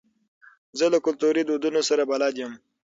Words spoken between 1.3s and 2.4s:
دودونو سره بلد